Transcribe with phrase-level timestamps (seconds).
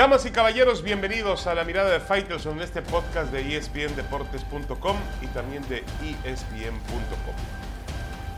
[0.00, 5.26] Damas y caballeros, bienvenidos a la mirada de Fighters en este podcast de espndeportes.com y
[5.26, 5.80] también de
[6.24, 7.34] espn.com.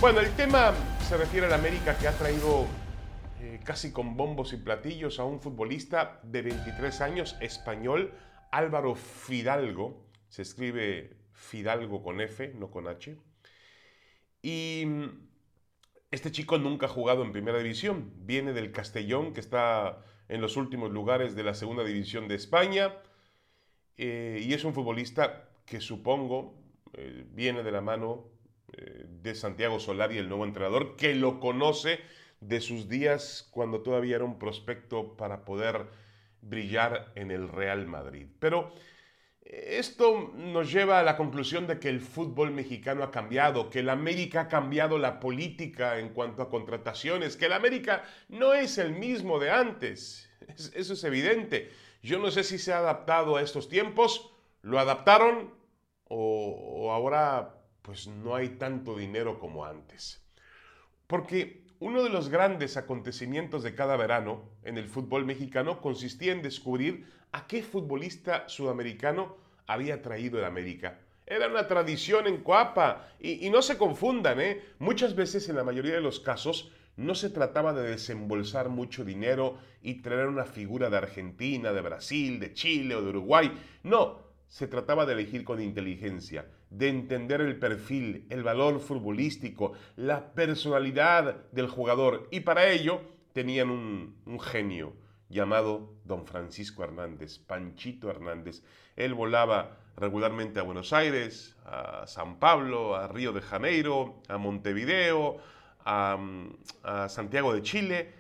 [0.01, 0.75] Bueno, el tema
[1.09, 2.67] se refiere a la América que ha traído
[3.41, 8.13] eh, casi con bombos y platillos a un futbolista de 23 años, español,
[8.51, 10.05] Álvaro Fidalgo.
[10.31, 13.17] Se escribe Fidalgo con F, no con H.
[14.43, 15.29] Y mm,
[16.11, 18.13] este chico nunca ha jugado en primera división.
[18.17, 22.95] Viene del Castellón, que está en los últimos lugares de la segunda división de España.
[23.99, 26.55] Eh, y es un futbolista que supongo
[26.95, 28.25] eh, viene de la mano
[28.73, 32.01] eh, de Santiago Solari, el nuevo entrenador, que lo conoce
[32.41, 35.89] de sus días cuando todavía era un prospecto para poder
[36.41, 38.27] brillar en el Real Madrid.
[38.39, 38.73] Pero
[39.45, 43.91] esto nos lleva a la conclusión de que el fútbol mexicano ha cambiado, que el
[43.91, 48.93] América ha cambiado la política en cuanto a contrataciones, que el América no es el
[48.93, 50.31] mismo de antes.
[50.75, 51.71] Eso es evidente.
[52.03, 54.33] Yo no sé si se ha adaptado a estos tiempos,
[54.63, 55.55] lo adaptaron
[56.09, 60.25] o, ahora pues no hay tanto dinero como antes.
[61.07, 66.41] Porque uno de los grandes acontecimientos de cada verano en el fútbol mexicano consistía en
[66.41, 71.01] descubrir a qué futbolista sudamericano había traído el América.
[71.27, 73.09] Era una tradición en Coapa.
[73.19, 74.63] Y, y no se confundan, ¿eh?
[74.79, 79.59] Muchas veces, en la mayoría de los casos, no se trataba de desembolsar mucho dinero
[79.83, 83.53] y traer una figura de Argentina, de Brasil, de Chile o de Uruguay.
[83.83, 90.33] No, se trataba de elegir con inteligencia, de entender el perfil, el valor futbolístico, la
[90.33, 92.29] personalidad del jugador.
[92.31, 94.95] Y para ello tenían un, genio
[95.29, 98.63] llamado don Francisco Hernández, Panchito Hernández.
[98.97, 105.39] Él volaba regularmente a Buenos Aires, a San Pablo, a Río de Janeiro, a Montevideo,
[105.85, 106.19] a,
[107.09, 108.15] Santiago de Chile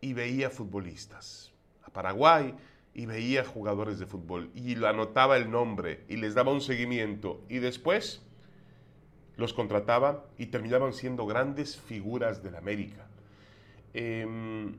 [0.00, 1.52] y veía futbolistas,
[1.82, 2.54] a Paraguay
[2.94, 7.42] y veía jugadores de fútbol y lo anotaba el nombre y les daba un seguimiento
[7.48, 8.22] y después
[9.36, 13.06] los contrataba y terminaban siendo grandes figuras de la América.
[13.94, 14.76] Em,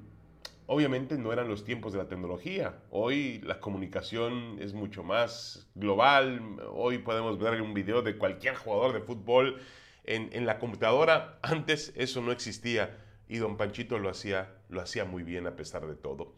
[0.68, 2.78] obviamente no eran los tiempos de la tecnología.
[2.92, 6.62] Hoy la comunicación es mucho más global.
[6.72, 9.60] Hoy podemos ver un video de cualquier jugador de fútbol
[10.06, 11.40] en, la computadora.
[11.42, 12.98] Antes eso no existía
[13.28, 16.34] y don Panchito lo hacía, lo hacía muy bien a pesar de todo.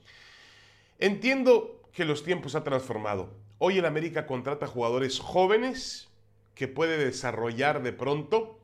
[1.00, 3.30] Entiendo que los tiempos han transformado.
[3.58, 6.08] Hoy el América contrata jugadores jóvenes
[6.54, 8.58] que puede desarrollar de pronto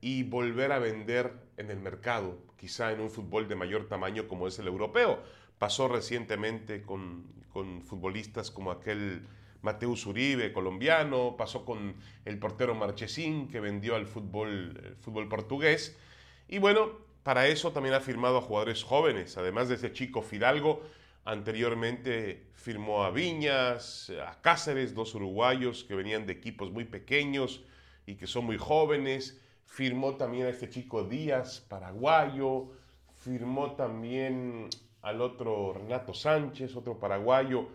[0.00, 4.48] y volver a vender en el mercado, quizá en un fútbol de mayor tamaño como
[4.48, 5.22] es el europeo.
[5.58, 9.26] Pasó recientemente con, con futbolistas como aquel
[9.60, 15.98] Mateus Uribe, colombiano, pasó con el portero Marchesín, que vendió al fútbol, fútbol portugués.
[16.48, 16.92] Y bueno,
[17.24, 20.82] para eso también ha firmado a jugadores jóvenes, además de ese chico Fidalgo,
[21.30, 27.64] anteriormente firmó a Viñas, a Cáceres, dos uruguayos que venían de equipos muy pequeños
[28.06, 29.40] y que son muy jóvenes.
[29.66, 32.70] Firmó también a este chico Díaz, paraguayo.
[33.22, 34.68] Firmó también
[35.02, 37.68] al otro Renato Sánchez, otro paraguayo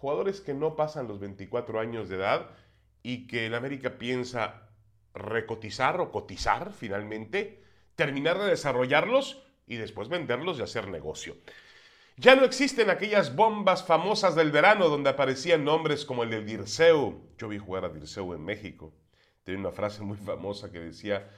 [0.00, 2.50] jugadores que no pasan los 24 años de edad
[3.02, 4.68] y que el América piensa
[5.12, 7.64] recotizar o cotizar finalmente,
[7.96, 11.36] terminar de desarrollarlos y después venderlos y hacer negocio.
[12.20, 17.22] Ya no existen aquellas bombas famosas del verano donde aparecían nombres como el de Dirceu.
[17.38, 18.92] Yo vi jugar a Dirceu en México.
[19.44, 21.30] Tenía una frase muy famosa que decía,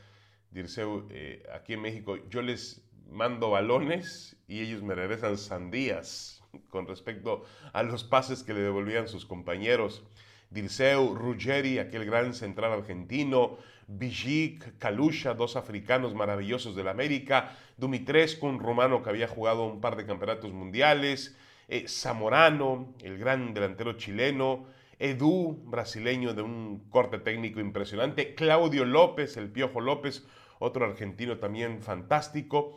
[0.50, 6.86] Dirceu, eh, aquí en México, yo les mando balones y ellos me regresan sandías con
[6.86, 10.02] respecto a los pases que le devolvían sus compañeros.
[10.50, 18.46] Dirceu, Ruggeri, aquel gran central argentino, Bijik, Kalusha, dos africanos maravillosos de la América, Dumitrescu,
[18.46, 21.36] un romano que había jugado un par de campeonatos mundiales,
[21.68, 24.66] eh, Zamorano, el gran delantero chileno,
[24.98, 30.26] Edu, brasileño de un corte técnico impresionante, Claudio López, el Piojo López,
[30.58, 32.76] otro argentino también fantástico,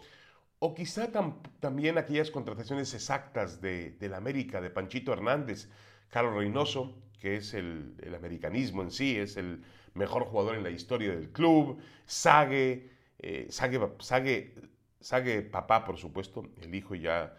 [0.60, 1.12] o quizá
[1.60, 5.70] también aquellas contrataciones exactas de, la América, de Panchito Hernández,
[6.10, 11.16] Carlos Reynoso, que es el, americanismo en sí, es el mejor jugador en la historia
[11.16, 17.34] del club, Sague, eh, Sague, papá, por supuesto, el hijo ya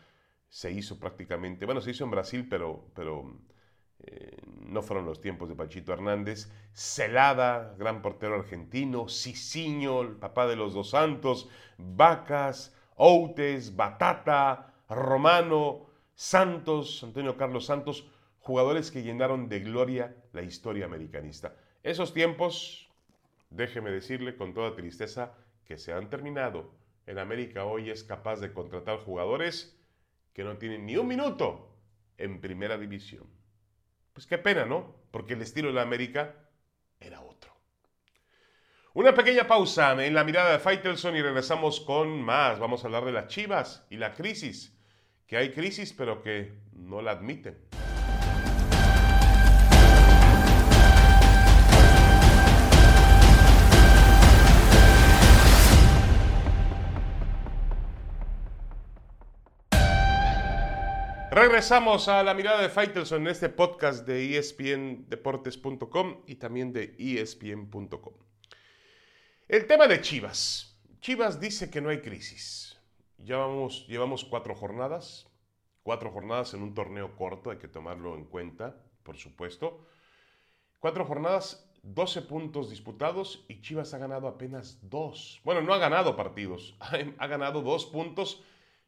[0.49, 3.39] se hizo prácticamente, bueno, se hizo en Brasil, pero, pero
[3.99, 4.39] eh,
[4.71, 10.57] no fueron los tiempos de Panchito Hernández, Celada, gran portero argentino, Cicinho, el papá de
[10.57, 18.09] los dos santos, Vacas, Outes, Batata, Romano, Santos, Antonio Carlos Santos,
[18.45, 21.57] jugadores que llenaron de gloria la historia americanista.
[21.83, 22.91] Esos tiempos,
[23.49, 25.33] déjeme decirle con toda tristeza,
[25.65, 26.75] que se han terminado.
[27.07, 29.83] En América hoy es capaz de contratar jugadores
[30.35, 31.75] que no tienen ni un minuto
[32.19, 33.27] en primera división.
[34.13, 34.95] Pues qué pena, ¿no?
[35.11, 36.35] Porque el estilo de la América
[37.01, 37.51] era otro.
[38.93, 42.59] Una pequeña pausa en la mirada de Faitelson y regresamos con más.
[42.59, 44.79] Vamos a hablar de las chivas y la crisis.
[45.27, 47.57] Que hay crisis pero que no la admiten.
[61.35, 68.15] Regresamos a la mirada de Faitelson en este podcast de espndeportes.com y también de espn.com.
[69.49, 70.79] El tema de Chivas.
[71.01, 72.79] Chivas dice que no hay crisis.
[73.19, 75.27] Llevamos, llevamos cuatro jornadas,
[75.83, 79.85] cuatro jornadas en un torneo corto, hay que tomarlo en cuenta, por supuesto.
[80.79, 85.41] Cuatro jornadas, 12 puntos disputados y Chivas ha ganado apenas dos.
[85.43, 86.77] Bueno, no ha ganado partidos,
[87.19, 88.45] ha, ganado dos puntos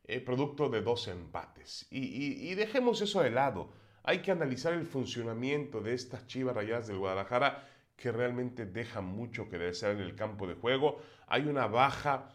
[0.09, 1.87] eh, producto de dos empates.
[1.91, 3.71] Y, y dejemos eso de lado.
[4.05, 9.49] Hay que analizar el funcionamiento de estas Chivas Rayadas del Guadalajara que realmente deja mucho
[9.49, 11.01] que desear en el campo de juego.
[11.27, 12.31] Hay una baja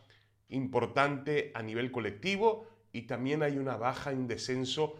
[0.49, 4.99] importante a nivel colectivo y también hay una baja en descenso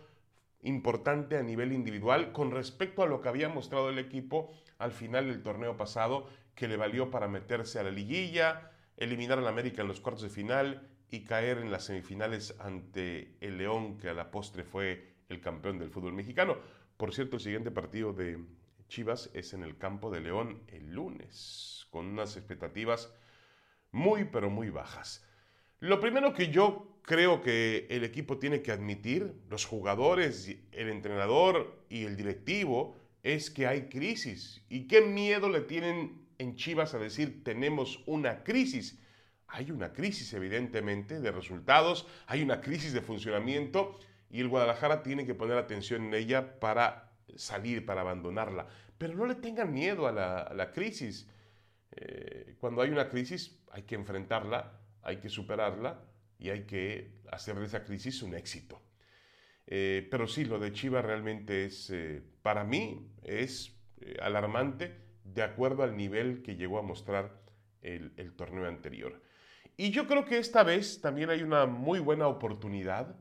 [0.62, 5.28] importante a nivel individual con respecto a lo que había mostrado el equipo al final
[5.28, 9.88] del torneo pasado, que le valió para meterse a la liguilla, eliminar al América en
[9.88, 14.32] los cuartos de final y caer en las semifinales ante el León, que a la
[14.32, 16.58] postre fue el campeón del fútbol mexicano.
[16.98, 18.40] Por cierto, el siguiente partido de,
[18.92, 23.14] Chivas es en el campo de León el lunes, con unas expectativas
[23.92, 25.26] muy, pero muy bajas.
[25.80, 31.86] Lo primero que yo creo que el equipo tiene que admitir, los jugadores, el entrenador
[31.88, 34.62] y el directivo, es que hay crisis.
[34.68, 39.01] ¿Y qué miedo le tienen en Chivas a decir tenemos una crisis?
[39.54, 44.00] Hay una crisis evidentemente de resultados, hay una crisis de funcionamiento
[44.30, 48.68] y el Guadalajara tiene que poner atención en ella para salir, para abandonarla.
[48.98, 51.28] Pero no le tengan miedo a la, crisis.
[51.92, 56.02] Eh, cuando hay una crisis hay que enfrentarla, hay que superarla
[56.40, 58.82] y hay que hacer de esa crisis un éxito.
[59.68, 63.76] Eh, pero sí, lo de Chivas realmente es, eh, para mí, es
[64.22, 64.96] alarmante
[65.26, 67.42] de acuerdo al nivel que llegó a mostrar
[67.82, 69.22] el, el torneo anterior.
[69.78, 73.16] Y yo creo que esta vez también hay una muy buena oportunidad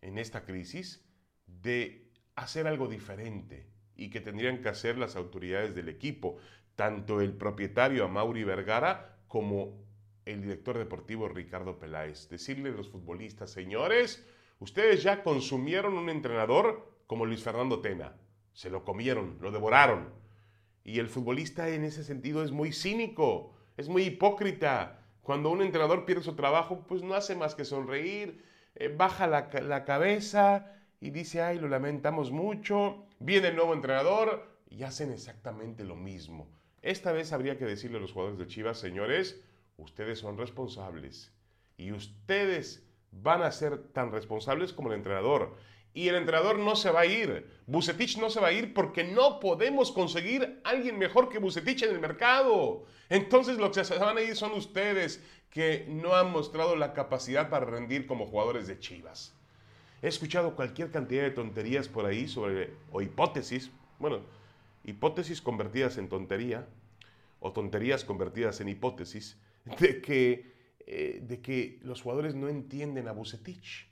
[0.00, 1.04] en esta crisis
[1.46, 6.36] de hacer algo diferente y que tendrían que hacer las autoridades del equipo,
[6.76, 9.84] tanto el propietario Amaury Vergara como
[10.24, 12.28] el director deportivo Ricardo Peláez.
[12.28, 14.24] Decirle a los futbolistas, señores,
[14.60, 18.14] ustedes ya consumieron un entrenador como Luis Fernando Tena.
[18.52, 20.10] Se lo comieron, lo devoraron.
[20.84, 25.07] Y el futbolista en ese sentido es muy cínico, es muy hipócrita.
[25.28, 28.42] Cuando un entrenador pierde su trabajo, pues no hace más que sonreír,
[28.74, 30.72] eh, baja la, la cabeza,
[31.02, 36.48] y dice, ay, lo lamentamos mucho, viene el nuevo entrenador y hacen exactamente lo mismo.
[36.80, 39.38] Esta vez habría que decirle a los jugadores de Chivas, señores,
[39.76, 41.30] ustedes son responsables
[41.76, 45.56] y ustedes van a ser tan responsables como el entrenador.
[45.98, 47.50] Y el entrenador no se va a ir.
[47.66, 51.90] Bucetich no se va a ir porque no podemos conseguir alguien mejor que Bucetich en
[51.90, 52.84] el mercado.
[53.08, 55.20] Entonces los que se van a ir son ustedes
[55.50, 59.34] que no han mostrado la capacidad para rendir como jugadores de Chivas.
[60.00, 64.20] He escuchado cualquier cantidad de tonterías por ahí sobre, o hipótesis, bueno,
[64.84, 66.68] hipótesis convertidas en tontería,
[67.40, 69.36] o tonterías convertidas en hipótesis,
[69.80, 70.52] de que,
[70.86, 73.88] eh, de que los jugadores no entienden a Bucetich.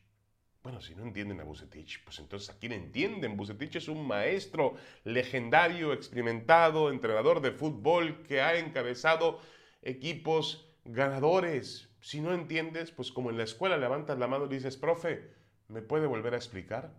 [0.67, 3.37] Bueno, si no entienden a Bucetich, pues entonces ¿a quién entienden?
[3.37, 9.39] Bucetich es un maestro legendario, experimentado, entrenador de fútbol que ha encabezado
[9.81, 11.89] equipos ganadores.
[12.01, 15.37] Si no entiendes, pues como en la escuela levantas la mano y dices, profe,
[15.69, 16.93] ¿Me puede volver a explicar?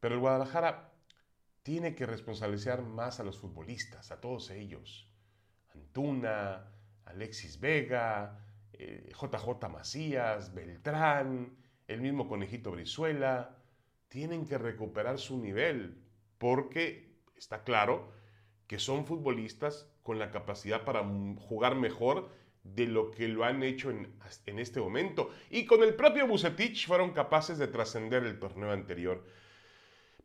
[0.00, 0.94] Pero el Guadalajara
[1.62, 5.06] tiene que responsabilizar más a los futbolistas, a todos ellos.
[5.74, 6.72] Antuna,
[7.04, 11.60] Alexis Vega, JJ eh, Macías, Beltrán,
[11.90, 13.56] el mismo Conejito Brizuela.
[14.08, 15.98] Tienen que recuperar su nivel
[16.38, 18.12] porque está claro
[18.66, 21.04] que son futbolistas con la capacidad para
[21.38, 22.30] jugar mejor
[22.62, 24.08] de lo que lo han hecho en,
[24.58, 25.30] este momento.
[25.50, 29.24] Y con el propio Bucetich fueron capaces de trascender el torneo anterior.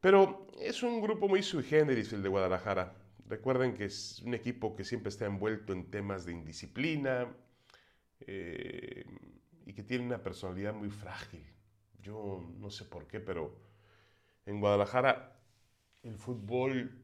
[0.02, 2.94] Pero es un grupo muy sui generis el de Guadalajara.
[3.28, 7.36] Recuerden que es un equipo que siempre está envuelto en temas de indisciplina
[8.20, 9.06] eh,
[9.66, 11.55] y que tiene una personalidad muy frágil.
[12.06, 13.58] Yo no sé por qué, pero
[14.46, 15.40] en Guadalajara
[16.04, 17.02] el fútbol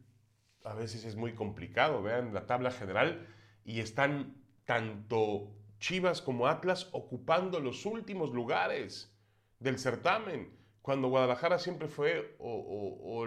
[0.64, 2.04] a veces es muy complicado.
[2.04, 3.28] Vean la tabla general
[3.66, 9.12] y están tanto Chivas como Atlas ocupando los últimos lugares
[9.58, 10.56] del certamen.
[10.84, 13.26] cuando Guadalajara siempre fue, o,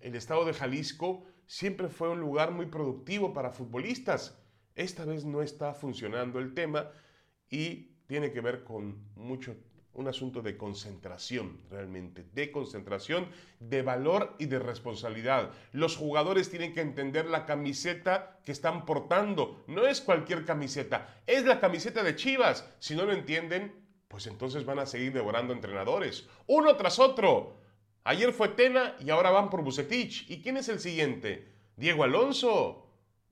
[0.00, 4.36] el estado de Jalisco siempre fue un lugar muy productivo para futbolistas.
[4.74, 6.90] Esta vez no está funcionando el tema
[7.50, 9.56] y tiene que ver con mucho
[9.94, 13.28] un asunto de concentración, realmente, de concentración,
[13.58, 15.50] de valor y de responsabilidad.
[15.72, 19.64] Los jugadores tienen que entender la camiseta que están portando.
[19.66, 22.68] No es cualquier camiseta, es la camiseta de Chivas.
[22.78, 23.72] Si no lo entienden,
[24.08, 27.58] pues entonces van a seguir devorando entrenadores, uno tras otro.
[28.04, 30.30] Ayer fue Tena y ahora van por Bucetich.
[30.30, 31.46] ¿Y quién es el siguiente?
[31.76, 32.86] Diego Alonso.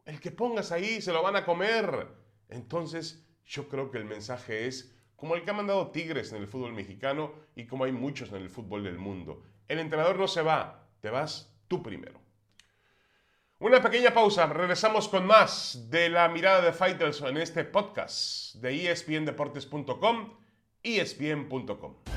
[0.04, 2.08] El que pongas ahí se lo van a comer.
[2.50, 6.46] Entonces, yo creo que el mensaje es como el que ha mandado Tigres en el
[6.46, 9.42] fútbol mexicano y como hay muchos en el fútbol del mundo.
[9.68, 12.20] El entrenador no se va, te vas tú primero.
[13.58, 18.90] Una pequeña pausa, regresamos con más de la mirada de Fighters en este podcast de
[18.90, 20.34] espndeportes.com,
[20.82, 22.15] espn.com.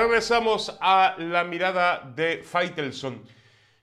[0.00, 3.22] Regresamos a la mirada de Faitelson.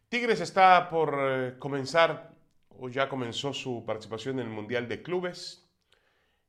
[0.09, 2.33] Tigres está por eh, comenzar,
[2.69, 5.69] o ya comenzó su participación en el Mundial de Clubes.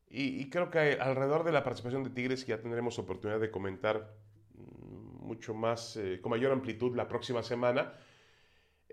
[0.08, 4.10] Y, creo que alrededor de la participación de Tigres ya tendremos oportunidad de comentar
[4.54, 7.92] mm, mucho más, eh, con mayor amplitud la próxima semana.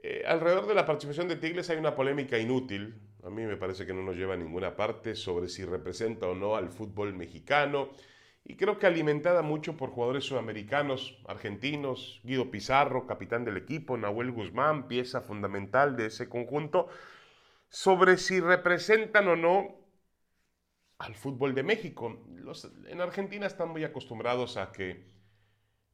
[0.04, 3.86] Eh, alrededor de la participación de Tigres hay una polémica inútil, a mí me parece
[3.86, 7.92] que no nos lleva a ninguna parte, sobre si representa o no al fútbol mexicano
[8.48, 14.32] y creo que alimentada mucho por jugadores sudamericanos, argentinos, Guido Pizarro, capitán del equipo, Nahuel
[14.32, 16.88] Guzmán, pieza fundamental de ese conjunto,
[17.70, 19.76] sobre si representan o no
[21.00, 22.24] al fútbol de México.
[22.36, 25.10] Los, en Argentina están muy acostumbrados a que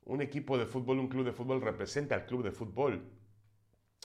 [0.03, 3.01] un equipo de fútbol, un club de fútbol represente al club de fútbol.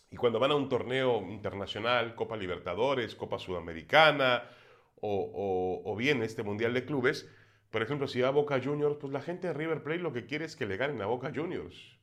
[0.08, 4.44] Y cuando van a un torneo internacional, Copa Libertadores, Copa Sudamericana
[5.00, 7.28] o bien este Mundial de Clubes,
[7.70, 10.26] por ejemplo, si va a Boca Juniors, pues la gente de River Plate lo que
[10.26, 11.98] quiere es que le ganen a Boca Juniors.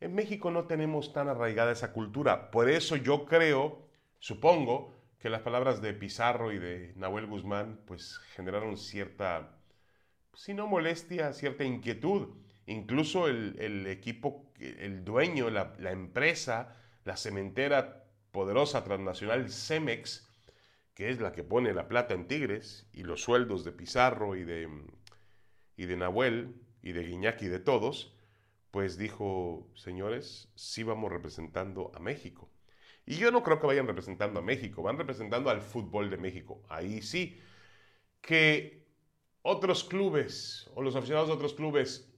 [0.00, 2.50] En México no tenemos tan arraigada esa cultura.
[2.50, 3.86] Por eso yo creo,
[4.18, 9.58] supongo, que las palabras de Pizarro y de Nahuel Guzmán pues generaron cierta,
[10.34, 12.28] si no molestia, cierta inquietud.
[12.66, 20.29] Incluso el, equipo, el dueño, la, la empresa, la cementera poderosa transnacional Cemex,
[21.00, 24.44] que es la que pone la plata en Tigres, y los sueldos de Pizarro y
[24.44, 24.68] de,
[25.74, 28.14] y de Nahuel y de Guiñaki y de todos,
[28.70, 32.50] pues dijo, señores, sí vamos representando a México.
[33.06, 36.62] Y yo no creo que vayan representando a México, van representando al fútbol de México.
[36.68, 37.40] Ahí sí,
[38.20, 38.86] que
[39.40, 42.12] otros clubes o los aficionados de otros clubes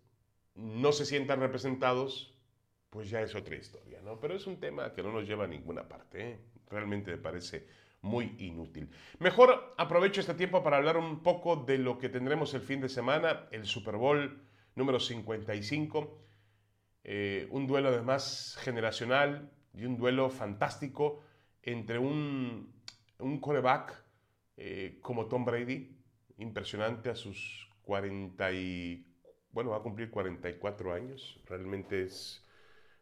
[0.57, 2.37] no se sientan representados,
[2.91, 4.19] pues ya es otra historia, ¿no?
[4.19, 6.41] Pero es un tema que no nos lleva a ninguna parte, ¿eh?
[6.69, 7.69] realmente me parece
[8.03, 8.91] muy inútil.
[9.21, 12.89] Mejor aprovecho este tiempo para hablar un poco de lo que tendremos el fin de
[12.89, 14.43] semana, el Super Bowl
[14.75, 16.19] número 55,
[17.05, 21.23] eh, un duelo además generacional y un duelo fantástico
[21.63, 22.75] entre un,
[23.19, 24.05] un coreback
[24.57, 25.97] eh, como Tom Brady,
[26.39, 29.07] impresionante a sus 40 y,
[29.51, 32.45] bueno, va a cumplir 44 años, realmente es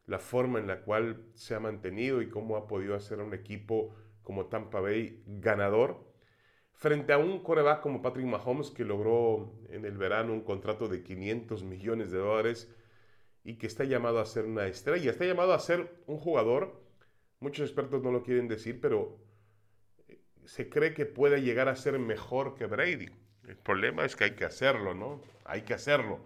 [0.07, 3.95] la forma en la cual se ha mantenido y cómo ha podido hacer un equipo
[4.23, 6.05] como Tampa Bay ganador,
[6.73, 11.03] frente a un coreback como Patrick Mahomes que logró en el verano un contrato de
[11.03, 12.75] 500 millones de dólares
[13.45, 16.83] y que está llamado a ser una estrella, está llamado a ser un jugador,
[17.41, 19.19] muchos expertos no lo quieren decir, pero
[20.09, 23.09] eh, se cree que puede llegar a ser mejor que Brady.
[23.47, 25.21] El problema es que hay que hacerlo, ¿no?
[25.45, 26.21] Hay que hacerlo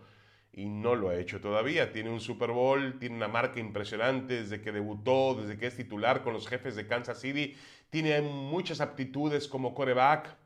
[0.56, 1.92] y no lo ha hecho todavía.
[1.92, 6.23] Tiene un Super Bowl, tiene una marca impresionante desde que debutó, desde que es titular
[6.23, 7.56] con los jefes de Kansas City.
[7.90, 10.37] Tiene muchas aptitudes como coreback,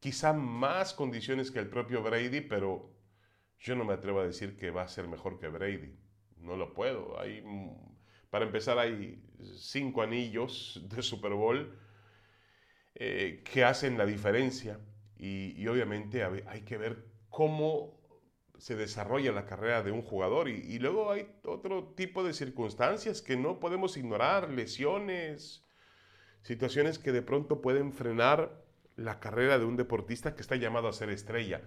[0.00, 2.90] quizá más condiciones que el propio Brady, pero
[3.58, 5.96] yo no me atrevo a decir que va a ser mejor que Brady.
[6.38, 7.18] No lo puedo.
[7.20, 7.42] Hay,
[8.30, 9.22] para empezar, hay
[9.56, 11.74] cinco anillos de Super Bowl
[12.94, 14.78] eh, que hacen la diferencia
[15.16, 17.97] y obviamente hay que ver cómo
[18.58, 23.36] se desarrolla la carrera de un jugador y, luego hay otro tipo de circunstancias que
[23.36, 25.64] no podemos ignorar, lesiones,
[26.42, 28.64] situaciones que de pronto pueden frenar
[28.96, 31.62] la carrera de un deportista que está llamado a ser estrella.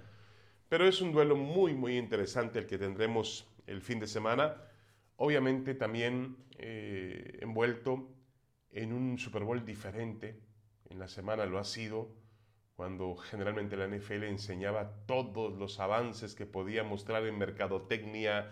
[0.68, 4.58] Pero es un duelo muy, muy interesante el que tendremos el fin de semana.
[5.16, 8.10] Obviamente también eh, envuelto
[8.72, 10.42] en un Super Bowl diferente.
[10.90, 12.10] En la semana lo ha sido
[12.82, 18.50] cuando generalmente la NFL enseñaba todos los avances que podía mostrar en mercadotecnia,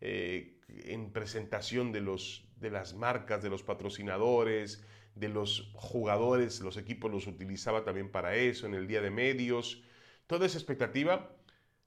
[0.00, 4.82] eh, en presentación de, los, de las marcas, de los patrocinadores,
[5.14, 9.82] de los jugadores, los equipos los utilizaba también para eso, en el día de medios.
[10.26, 11.36] Toda esa expectativa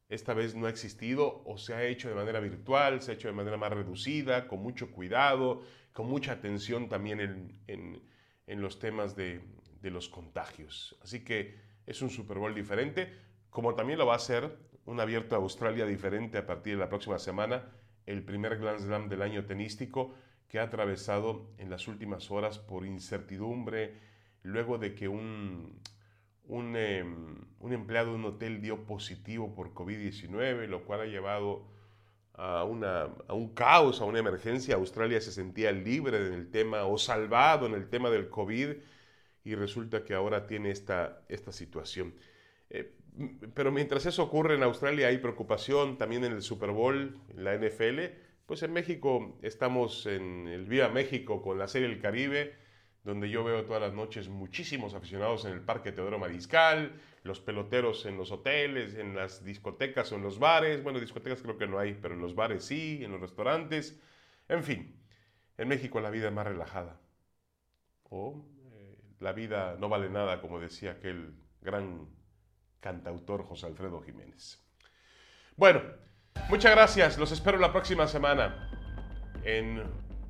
[0.09, 3.29] esta vez no ha existido o se ha hecho de manera virtual, se ha hecho
[3.29, 8.03] de manera más reducida, con mucho cuidado, con mucha atención también en,
[8.45, 9.41] en, los temas de,
[9.81, 10.95] de, los contagios.
[11.01, 13.11] Así que es un Super Bowl diferente,
[13.49, 16.89] como también lo va a ser un abierto a Australia diferente a partir de la
[16.89, 17.65] próxima semana,
[18.05, 20.13] el primer Grand Slam del año tenístico
[20.47, 23.97] que ha atravesado en las últimas horas por incertidumbre,
[24.43, 25.81] luego de que un
[26.51, 31.67] Em, empleado de un hotel dio positivo por COVID-19, lo cual ha llevado
[32.33, 34.75] a, a, un caos, a una emergencia.
[34.75, 38.69] Australia se sentía libre en el tema o salvado en el tema del COVID
[39.49, 42.13] y resulta que ahora tiene esta, esta situación.
[42.69, 42.95] Eh,
[43.53, 47.55] pero mientras eso ocurre en Australia hay preocupación también en el Super Bowl, en la
[47.55, 47.99] NFL.
[48.45, 52.53] Pues en México estamos en el Viva México con la Serie del Caribe
[53.03, 58.05] donde yo veo todas las noches muchísimos aficionados en el Parque Teodoro Mariscal, los peloteros
[58.05, 60.83] en los hoteles, en las discotecas o en los bares.
[60.83, 63.99] Bueno, discotecas creo que no hay, pero en los bares sí, en los restaurantes.
[64.47, 64.95] En fin,
[65.57, 66.99] en México la vida es más relajada.
[68.09, 68.58] O eh,
[69.19, 72.07] la vida no vale nada, como decía aquel gran
[72.79, 74.63] cantautor José Alfredo Jiménez.
[75.55, 75.81] Bueno,
[76.49, 77.17] muchas gracias.
[77.17, 78.69] Los espero la próxima semana
[79.43, 79.83] en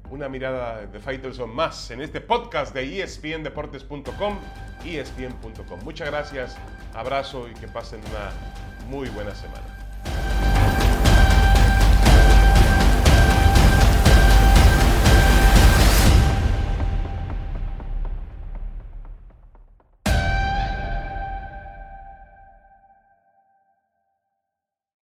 [0.10, 4.40] una mirada de Faitelson más en este podcast de espndeportes.com,
[4.86, 5.80] espn.com.
[5.84, 6.58] Muchas gracias,
[6.94, 9.79] abrazo y que pasen una muy buena semana.